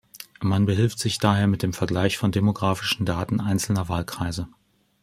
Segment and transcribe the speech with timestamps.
[0.41, 4.47] Man behilft sich daher mit dem Vergleich von demographischen Daten einzelner Wahlkreise.